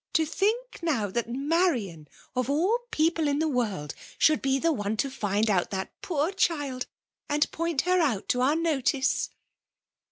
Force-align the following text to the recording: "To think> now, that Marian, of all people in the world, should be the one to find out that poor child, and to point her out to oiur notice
"To 0.15 0.25
think> 0.25 0.79
now, 0.81 1.11
that 1.11 1.29
Marian, 1.29 2.07
of 2.35 2.49
all 2.49 2.79
people 2.89 3.27
in 3.27 3.37
the 3.37 3.47
world, 3.47 3.93
should 4.17 4.41
be 4.41 4.57
the 4.57 4.71
one 4.71 4.97
to 4.97 5.11
find 5.11 5.47
out 5.47 5.69
that 5.69 5.91
poor 6.01 6.31
child, 6.31 6.87
and 7.29 7.43
to 7.43 7.47
point 7.49 7.81
her 7.81 7.99
out 8.01 8.27
to 8.29 8.39
oiur 8.39 8.59
notice 8.59 9.29